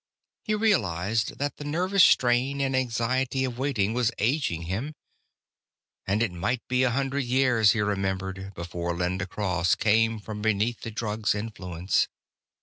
He 0.41 0.55
realized 0.55 1.37
that 1.37 1.57
the 1.57 1.63
nervous 1.63 2.03
strain 2.03 2.59
and 2.59 2.75
anxiety 2.75 3.43
of 3.43 3.59
waiting 3.59 3.93
was 3.93 4.11
aging 4.17 4.63
him. 4.63 4.95
And 6.07 6.23
it 6.23 6.31
might 6.31 6.67
be 6.67 6.81
a 6.81 6.89
hundred 6.89 7.25
years, 7.25 7.73
he 7.73 7.81
remembered, 7.81 8.51
before 8.55 8.97
Linda 8.97 9.27
Cross 9.27 9.75
came 9.75 10.19
from 10.19 10.41
beneath 10.41 10.81
the 10.81 10.89
drug's 10.89 11.35
influence. 11.35 12.07